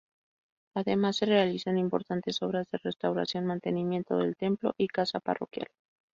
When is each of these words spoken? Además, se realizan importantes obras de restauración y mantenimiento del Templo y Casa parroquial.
Además, 0.73 1.17
se 1.17 1.27
realizan 1.27 1.77
importantes 1.77 2.41
obras 2.41 2.65
de 2.71 2.79
restauración 2.79 3.43
y 3.43 3.47
mantenimiento 3.49 4.17
del 4.17 4.35
Templo 4.35 4.73
y 4.75 4.87
Casa 4.87 5.19
parroquial. 5.19 5.67